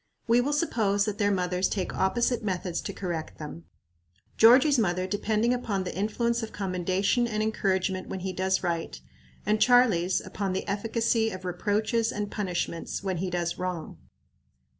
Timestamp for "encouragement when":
7.43-8.21